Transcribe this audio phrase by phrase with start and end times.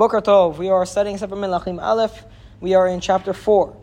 [0.00, 2.24] Boker Tov, we are studying Sefer Melachim Aleph.
[2.58, 3.76] We are in chapter 4.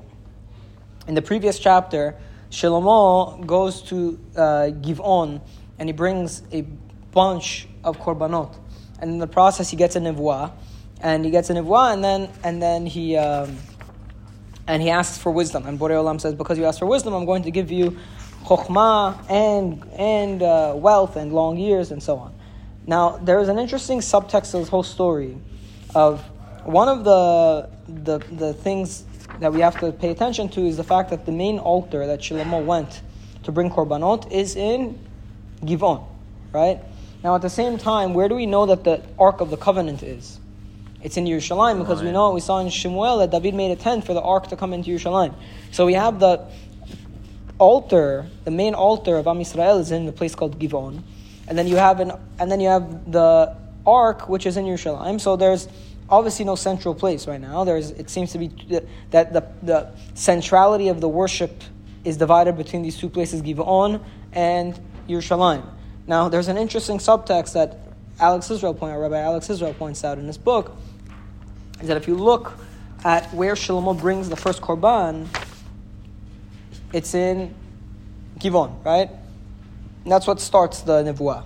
[1.08, 2.16] In the previous chapter,
[2.50, 4.40] Shlomo goes to uh,
[4.82, 5.40] Givon
[5.78, 6.62] and he brings a
[7.12, 8.58] bunch of korbanot.
[9.00, 10.54] And in the process, he gets a nevuah,
[11.02, 13.56] and he gets a nevuah, and then and then he um,
[14.66, 15.68] and he asks for wisdom.
[15.68, 17.96] And Borei Olam says, because you asked for wisdom, I'm going to give you
[18.44, 22.34] chokhmah and and uh, wealth and long years and so on.
[22.88, 25.38] Now there is an interesting subtext to this whole story,
[25.96, 26.22] of
[26.64, 29.06] one of the the the things
[29.40, 32.20] that we have to pay attention to is the fact that the main altar that
[32.20, 33.02] Shlomo went
[33.44, 35.00] to bring korbanot is in
[35.62, 36.04] Givon,
[36.52, 36.80] right?
[37.24, 40.04] Now, at the same time, where do we know that the Ark of the Covenant
[40.04, 40.40] is?
[41.02, 44.06] It's in Yerushalayim because we know we saw in Shemuel that David made a tent
[44.06, 45.34] for the Ark to come into Yerushalayim.
[45.72, 46.46] So we have the
[47.60, 51.02] altar, the main altar of Am Yisrael is in the place called Givon,
[51.48, 53.56] and then you have an, and then you have the
[53.88, 55.20] Ark which is in Yerushalayim.
[55.20, 55.68] So there's
[56.10, 57.64] obviously no central place right now.
[57.64, 58.50] There's, it seems to be
[59.12, 61.64] that the, the centrality of the worship
[62.04, 64.04] is divided between these two places, Givon
[64.34, 65.66] and Yerushalayim.
[66.06, 67.80] Now, there's an interesting subtext that
[68.20, 70.76] Alex Israel point Rabbi Alex Israel points out in his book,
[71.82, 72.54] is that if you look
[73.04, 75.28] at where Shlomo brings the first korban,
[76.94, 77.54] it's in
[78.40, 79.10] Givon, right?
[80.04, 81.44] And that's what starts the nevuah.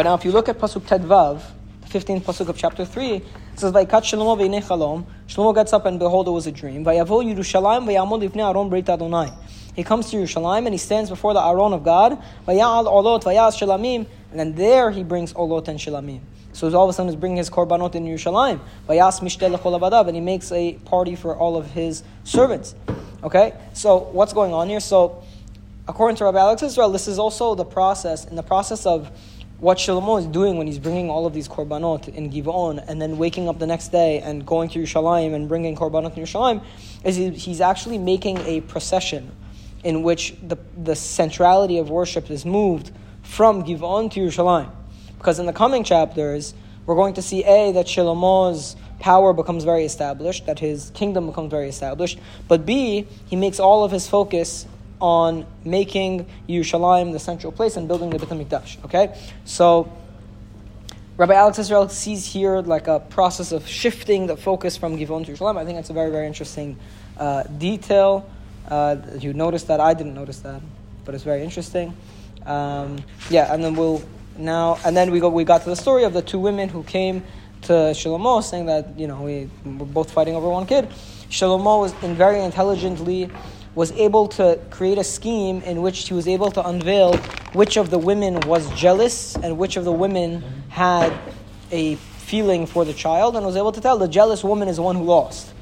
[0.00, 1.42] But now, if you look at pasuk Tedvav,
[1.82, 3.24] the 15th pasuk of chapter three, it
[3.56, 6.86] says, "Vaykat Shlomo v'inei chalom." Shlomo gets up and behold, it was a dream.
[6.86, 9.30] Vayavo Yerushalayim v'yamod lifnei Aron Breit Adonai.
[9.76, 12.12] He comes to Yerushalayim and he stands before the Aron of God.
[12.48, 16.20] Vayal olot vayas shalamim, and then there he brings olot and shalamim.
[16.54, 18.58] So all of a sudden he's bringing his korbanot in Yerushalayim.
[18.88, 22.74] Vayas mishtel lechol and he makes a party for all of his servants.
[23.22, 24.80] Okay, so what's going on here?
[24.80, 25.22] So
[25.86, 29.10] according to Rabbi Alex Israel, this is also the process in the process of
[29.60, 33.18] what Shlomo is doing when he's bringing all of these korbanot in Givon and then
[33.18, 36.64] waking up the next day and going to Yerushalayim and bringing korbanot in Yerushalayim,
[37.04, 39.30] is he's actually making a procession
[39.84, 42.90] in which the, the centrality of worship is moved
[43.22, 44.70] from Givon to Yerushalayim.
[45.18, 46.54] Because in the coming chapters,
[46.86, 51.50] we're going to see A, that Shlomo's power becomes very established, that his kingdom becomes
[51.50, 52.18] very established,
[52.48, 54.66] but B, he makes all of his focus
[55.00, 58.84] on making Yerushalayim the central place and building the Beit HaMikdash.
[58.84, 59.18] Okay?
[59.44, 59.90] So,
[61.16, 65.32] Rabbi Alex Israel sees here like a process of shifting the focus from Givon to
[65.32, 65.58] Yerushalayim.
[65.58, 66.78] I think that's a very, very interesting
[67.18, 68.28] uh, detail.
[68.68, 69.80] Uh, you noticed that.
[69.80, 70.62] I didn't notice that,
[71.04, 71.94] but it's very interesting.
[72.46, 74.02] Um, yeah, and then we'll
[74.38, 75.28] now, and then we go.
[75.28, 77.22] We got to the story of the two women who came
[77.62, 80.88] to Shlomo saying that you know we were both fighting over one kid.
[81.28, 83.30] Shlomo was in very intelligently
[83.74, 87.16] was able to create a scheme in which he was able to unveil
[87.52, 91.12] which of the women was jealous and which of the women had
[91.70, 94.82] a feeling for the child and was able to tell the jealous woman is the
[94.82, 95.52] one who lost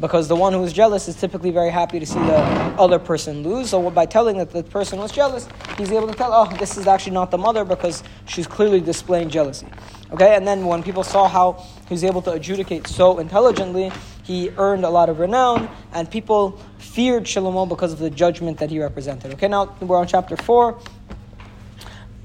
[0.00, 2.38] because the one who is jealous is typically very happy to see the
[2.78, 3.70] other person lose.
[3.70, 5.46] So by telling that the person was jealous,
[5.76, 9.28] he's able to tell, oh, this is actually not the mother because she's clearly displaying
[9.28, 9.66] jealousy.
[10.12, 13.92] Okay, and then when people saw how was able to adjudicate so intelligently,
[14.24, 18.70] he earned a lot of renown, and people feared Shlomo because of the judgment that
[18.70, 19.32] he represented.
[19.34, 20.80] Okay, now we're on chapter four.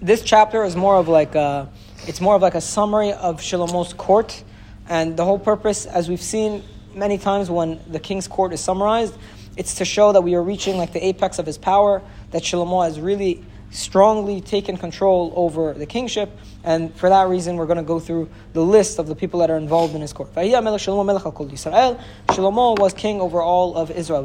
[0.01, 1.69] This chapter is more of like a,
[2.07, 4.43] it's more of like a summary of Shlomo's court,
[4.89, 6.63] and the whole purpose, as we've seen
[6.93, 9.15] many times when the king's court is summarized,
[9.55, 12.01] it's to show that we are reaching like the apex of his power,
[12.31, 16.29] that Shlomo has really strongly taken control over the kingship,
[16.63, 19.49] and for that reason, we're going to go through the list of the people that
[19.49, 20.33] are involved in his court.
[20.33, 24.23] Shlomo was king over all of Israel.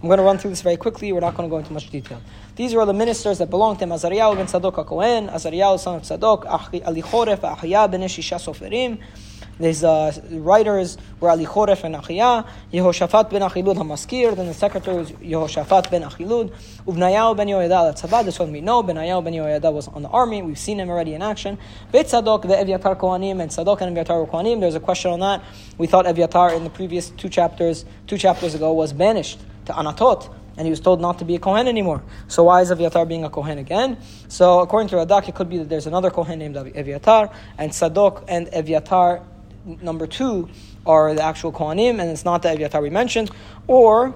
[0.00, 1.12] I'm going to run through this very quickly.
[1.12, 2.22] We're not going to go into much detail.
[2.54, 6.02] These were the ministers that belonged to him: Azariah ben Sadok HaKohen, Azariah son of
[6.02, 9.00] Sadok, Alichoref, Ahiyah ben Shisha Soferim,
[9.58, 14.98] his uh, writers were Ali Choref and Achiyah, Yehoshaphat ben Achilud Hamaskir, then the secretary
[14.98, 16.54] was Yehoshaphat ben Achilud,
[16.86, 20.42] Uvnayahu ben Yoyada al this one we know, Benayahu ben Yoyada was on the army,
[20.42, 21.58] we've seen him already in action.
[21.90, 25.42] Beit Sadok, the Evyatar Kohanim, and Sadok and Evyatar Kohanim, there's a question on that.
[25.76, 30.34] We thought Evyatar in the previous two chapters, two chapters ago, was banished to Anatot,
[30.56, 32.02] and he was told not to be a Kohen anymore.
[32.26, 33.98] So why is Evyatar being a Kohen again?
[34.26, 38.24] So according to Radak, it could be that there's another Kohen named Evyatar, and Sadok
[38.28, 39.22] and Evyatar
[39.82, 40.48] number two
[40.84, 43.30] are the actual Kohanim, and it's not the Evyatar we mentioned,
[43.66, 44.14] or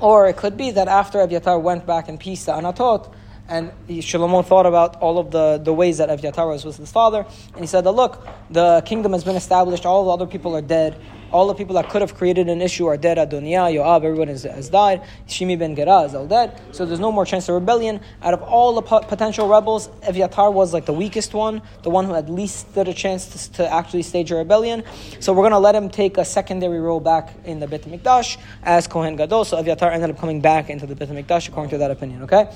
[0.00, 3.12] or it could be that after Evyatar went back in peace to Anatot,
[3.48, 7.26] And Shlomo thought about all of the, the ways that Aviatar was with his father,
[7.52, 10.62] and he said that look, the kingdom has been established, all the other people are
[10.62, 10.98] dead,
[11.34, 13.18] all the people that could have created an issue are dead.
[13.18, 15.02] Adoniah, Yoav, everyone has, has died.
[15.26, 16.60] Shimi ben Gera is all dead.
[16.70, 18.00] So there's no more chance of rebellion.
[18.22, 22.14] Out of all the potential rebels, Eviatar was like the weakest one, the one who
[22.14, 24.84] at least stood a chance to, to actually stage a rebellion.
[25.18, 28.38] So we're going to let him take a secondary role back in the Beit HaMikdash
[28.62, 29.44] as Kohen Gadol.
[29.44, 32.48] So Eviatar ended up coming back into the Beit HaMikdash according to that opinion, okay?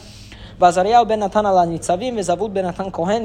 [0.58, 3.24] Vazariah ben Natan Nitzavim, ben Natan Kohen,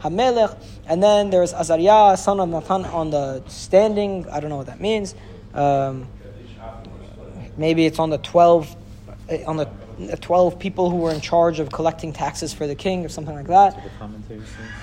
[0.00, 0.56] Hamelech.
[0.86, 4.28] And then there's Azariah, son of Natan, on the standing.
[4.30, 5.14] I don't know what that means.
[5.54, 6.06] Um,
[7.56, 8.76] maybe it's on the 12,
[9.28, 9.68] eh, on the
[10.20, 13.48] 12 people who were in charge of collecting taxes for the king or something like
[13.48, 13.76] that.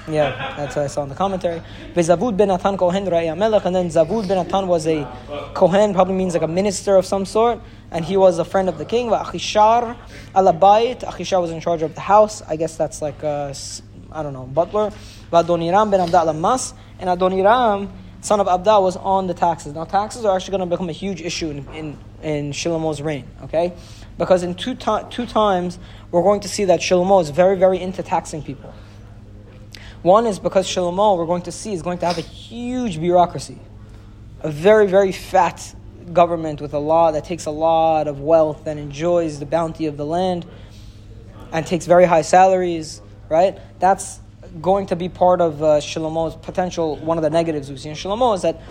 [0.10, 1.62] Yeah, that's what I saw in the commentary.
[1.96, 5.08] Zavud ben Atan Kohen Melech, and then Zavud ben Atan was a
[5.54, 7.62] Kohen, probably means like a minister of some sort
[7.92, 9.10] and he was a friend of the king.
[9.10, 9.98] Achishar
[10.34, 12.42] alabayit, Achishar was in charge of the house.
[12.42, 13.24] I guess that's like
[14.16, 14.92] I don't know, butler.
[15.32, 17.90] Adoniram ben Abda Lamas, and Adoniram,
[18.22, 19.74] son of Abda, was on the taxes.
[19.74, 23.74] Now, taxes are actually going to become a huge issue in, in, in reign, okay?
[24.18, 25.78] Because in two, two times,
[26.12, 28.74] we're going to see that Shlomo is very, very into taxing people.
[30.02, 33.60] One is because Shlomo, we're going to see, is going to have a huge bureaucracy,
[34.42, 35.76] a very, very fat
[36.13, 39.98] government with a law that takes a lot of wealth and enjoys the bounty of
[39.98, 40.46] the land
[41.52, 43.60] and takes very high salaries right?
[43.80, 44.19] That's
[44.62, 46.98] going to be part of uh, Shlomo's potential.
[46.98, 48.62] One of the negatives we see in Shlomo is that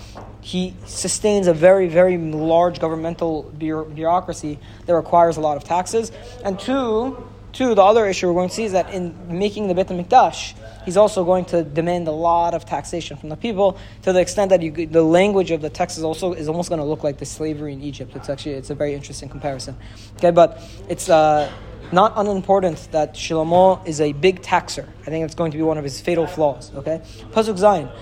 [0.41, 6.13] he sustains a very, very large governmental bureaucracy that requires a lot of taxes.
[6.45, 9.75] And two, two, the other issue we're going to see is that in making the
[9.75, 10.55] Beit HaMikdash,
[10.85, 14.51] he's also going to demand a lot of taxation from the people to the extent
[14.51, 17.19] that you, the language of the text is also is almost going to look like
[17.19, 18.15] the slavery in Egypt.
[18.15, 19.77] It's actually it's a very interesting comparison.
[20.17, 21.09] Okay, but it's.
[21.09, 21.51] Uh,
[21.93, 24.89] not unimportant that Shlomo is a big taxer.
[25.03, 26.75] I think it's going to be one of his fatal flaws.
[26.75, 27.93] Okay, Pasuk Zayin.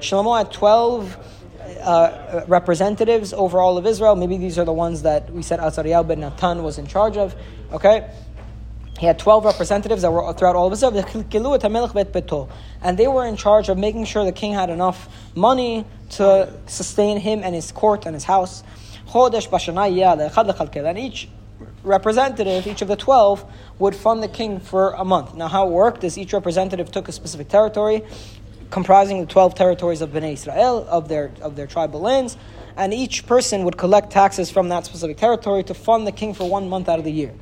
[0.00, 1.16] Shlomo had twelve.
[1.82, 4.16] Uh, representatives over all of Israel.
[4.16, 7.34] Maybe these are the ones that we said Azariah ben Natan was in charge of.
[7.72, 8.10] Okay,
[8.98, 10.92] he had 12 representatives that were throughout all of Israel.
[12.82, 17.18] And they were in charge of making sure the king had enough money to sustain
[17.18, 18.62] him and his court and his house.
[19.12, 21.28] And each
[21.82, 25.34] representative, each of the 12, would fund the king for a month.
[25.34, 28.02] Now, how it worked is each representative took a specific territory,
[28.70, 32.36] comprising the 12 territories of Bnei Israel, of their, of their tribal lands,
[32.76, 36.48] and each person would collect taxes from that specific territory to fund the king for
[36.48, 37.34] one month out of the year.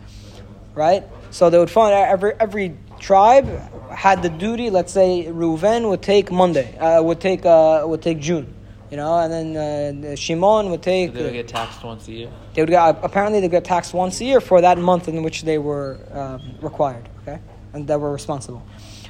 [0.74, 1.04] Right?
[1.32, 3.48] So they would fund every, every tribe
[3.90, 8.20] had the duty, let's say Reuven would take Monday, uh, would, take, uh, would take
[8.20, 8.54] June
[8.92, 11.12] you know, and then uh, Shimon would take.
[11.12, 12.30] So they would get taxed once a year.
[12.52, 15.42] They would get, apparently they get taxed once a year for that month in which
[15.42, 17.40] they were um, required, okay,
[17.72, 18.62] and that were responsible.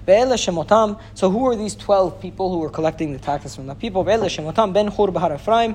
[0.07, 4.05] So who are these twelve people who were collecting the taxes from the people?
[4.05, 5.75] Ben Hur Bahar Ephraim,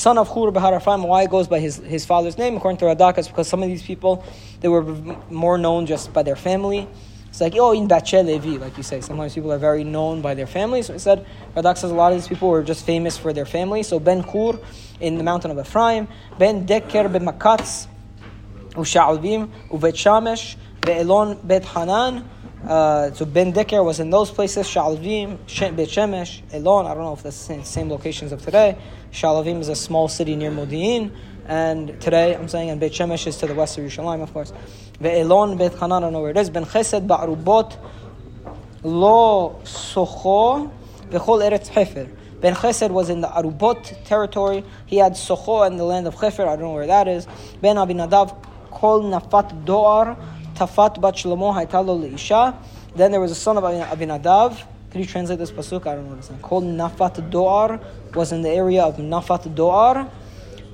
[0.00, 1.02] son of Hur Bahar Ephraim.
[1.02, 2.56] Why goes by his, his father's name?
[2.56, 4.24] According to Radak, is because some of these people
[4.60, 4.82] they were
[5.28, 6.88] more known just by their family.
[7.28, 9.00] It's like, oh, in Bache Levi, like you say.
[9.02, 10.82] Sometimes people are very known by their family.
[10.82, 13.44] So it said, Radak says a lot of these people were just famous for their
[13.46, 13.82] family.
[13.82, 14.58] So Ben Kur
[15.00, 16.08] in the mountain of Ephraim,
[16.38, 17.86] Ben Deker Ben Makatz,
[18.70, 22.28] Usha'alvim, Uvet Shamesh, Ve'elon Bet Hanan.
[22.66, 25.38] Uh, so Ben Deker was in those places, Shalavim,
[25.76, 28.76] Bet Shemesh, Elon, I don't know if that's the same locations of today.
[29.12, 31.10] Shalavim is a small city near Modi'in.
[31.46, 34.52] And today, I'm saying, and Beit Shemesh is to the west of Yerushalayim, of course.
[35.00, 36.50] Ve'elon Beit Hanan, I don't know where it is.
[36.50, 37.76] Ben Chesed Ba'rubot
[38.82, 40.70] Lo Socho
[41.10, 42.08] V'chol Eretz Hefer.
[42.40, 44.64] Ben Chesed was in the Arubot territory.
[44.86, 46.46] He had Socho in the land of Hefer.
[46.46, 47.26] I don't know where that is.
[47.60, 48.36] Ben Abinadav
[48.70, 50.16] Kol Nafat Doar
[50.60, 52.54] Tafat Bat Shlomo Haitalo Leisha.
[52.94, 54.62] Then there was a son of Abinadav.
[54.90, 55.86] Can you translate this pasuk?
[55.86, 56.30] I don't know what it's.
[56.42, 57.82] Called Nafat Doar
[58.14, 60.10] was in the area of Nafat Doar.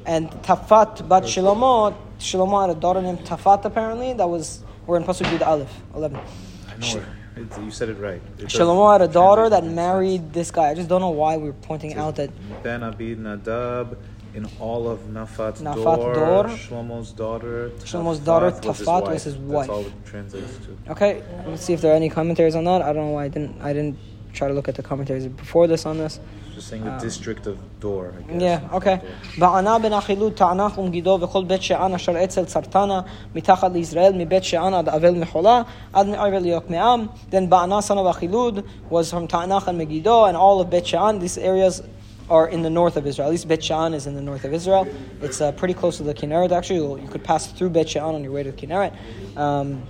[0.04, 4.12] And Tafat Bat Shlomo, Shlomo had a daughter named Tafat apparently.
[4.12, 6.18] That was, we're in Pasuk Yud Aleph, 11.
[6.18, 7.02] I know
[7.36, 8.22] it, you said it right.
[8.38, 10.70] It Shlomo had a daughter that married this guy.
[10.70, 12.30] I just don't know why we're pointing out that.
[12.62, 13.98] Ben Abi Nadab
[14.34, 17.70] in all of Nafat, Nafat Dor, Shlomo's daughter.
[17.78, 19.66] Shlomo's daughter Tafat was his wife.
[19.66, 20.92] That's all it translates to.
[20.92, 22.82] Okay, let's see if there are any commentaries on that.
[22.82, 23.60] I don't know why I didn't.
[23.60, 23.98] I didn't
[24.32, 26.20] try to look at the commentaries before this on this.
[26.55, 28.41] Just saying the um, district of Dor, I guess.
[28.41, 28.99] Yeah, okay.
[29.37, 33.01] בענה בן החילוד תענך ומגידו וכל בית שאן אשר אצל צרתנה
[33.35, 35.61] מתחת לישראל מבית שאן עד אבל מחולה
[35.93, 37.07] עד מעבר ליוקמעם.
[37.31, 41.19] Then בענה son of Achilud was from Ta'anach and Megiddo and all of Bet She'an,
[41.19, 41.81] these areas
[42.29, 43.27] are in the north of Israel.
[43.27, 44.87] At least Bet Shean is in the north of Israel.
[45.21, 47.01] It's uh, pretty close to the Kinneret, actually.
[47.01, 48.93] You could pass through Bet Shean on your way to the Kinneret.
[49.35, 49.81] Um,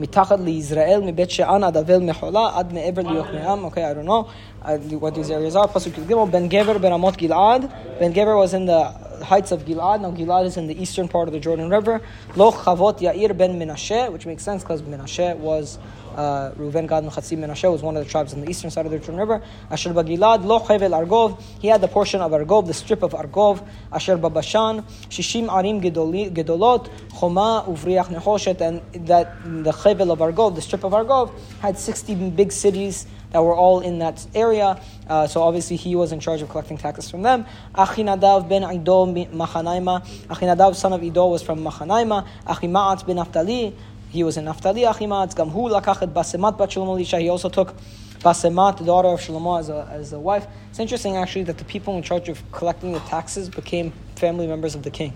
[0.00, 4.28] מתחת לישראל, מבית שאן עד אבל מחולה, עד מעבר ליוקנעם, okay, I don't know
[4.63, 5.67] What these areas are.
[5.67, 7.69] Pasuk Gimel, Ben Gever, Ben Amot Gilad.
[7.99, 8.83] Ben Gever was in the
[9.21, 9.99] heights of Gilad.
[9.99, 12.01] Now Gilad is in the eastern part of the Jordan River.
[12.37, 15.79] Loch Chavot Yair Ben Menashe, which makes sense because Menashe was
[16.15, 18.91] uh, Reuven, Gad, and Menashe was one of the tribes on the eastern side of
[18.91, 19.41] the Jordan River.
[19.69, 23.65] Asher Gilad Lo Chevel Argov, he had the portion of Argov, the strip of Argov.
[23.91, 26.89] Asher Babashan, Shishim Arim Gedolot,
[27.19, 32.29] Choma Uvriach Nehoshet, and that the Chevel of Argov, the strip of Argov, had 60
[32.31, 34.79] big cities that were all in that area.
[35.07, 37.45] Uh, so obviously he was in charge of collecting taxes from them.
[37.75, 40.05] Achinadav ben Ido Machanaima.
[40.27, 42.25] Achinadav son of Ido was from Machanaima.
[42.45, 43.75] Achimaat ben Naphtali.
[44.13, 44.81] He was in Naphtali.
[44.81, 45.33] Achimaat.
[45.33, 47.75] Gamhu lakachet basemat bat Shlomo He also took
[48.19, 50.47] Basemat, the daughter of Shlomo, as a, as a wife.
[50.69, 54.75] It's interesting actually that the people in charge of collecting the taxes became family members
[54.75, 55.13] of the king.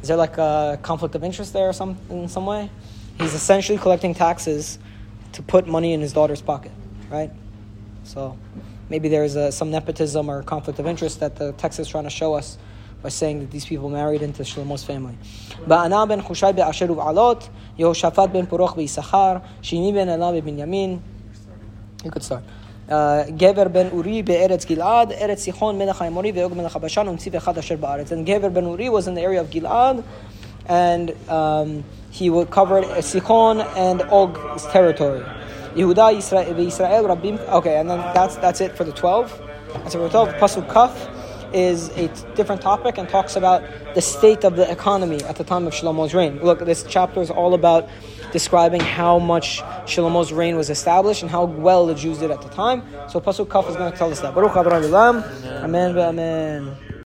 [0.00, 2.68] Is there like a conflict of interest there or some, in some way?
[3.20, 4.78] He's essentially collecting taxes
[5.32, 6.72] to put money in his daughter's pocket,
[7.10, 7.30] right?
[8.02, 8.36] So
[8.88, 12.10] maybe there's a, some nepotism or conflict of interest that the text is trying to
[12.10, 12.58] show us
[13.01, 15.17] by saying that these people married into Shlomo's family.
[15.65, 20.99] Ba'ana ben Chushai be'asher uv'alot, Yehoshaphat ben Puroch be'Isachar, Shimi ben Elah be'Binyamin.
[22.03, 22.43] You could start.
[22.89, 27.75] גבר בן אורי בארץ גלעד, ארץ סיחון מלך האמורי ואוג מלך הבשן ונציב אחד אשר
[27.75, 28.11] בארץ.
[28.11, 30.03] And Gever ben Uri was in the area of Gilad,
[30.67, 35.21] and um, he covered Sichon and Og's territory.
[35.75, 37.37] Yehuda Yisrael, Yisrael Rabim.
[37.49, 39.37] Okay, and then that's that's it for the twelve.
[39.73, 40.29] That's it for the twelve.
[40.35, 41.09] Pasuk Kaf
[41.54, 43.62] is a different topic and talks about
[43.94, 46.42] the state of the economy at the time of Shlomo's reign.
[46.42, 47.88] Look, this chapter is all about
[48.32, 52.48] describing how much Shlomo's reign was established and how well the Jews did at the
[52.48, 52.82] time.
[53.08, 54.34] So Pasuk Kaf is going to tell us that.
[54.34, 55.22] Baruch Abraham
[55.62, 55.98] Amen.
[55.98, 56.91] Amen.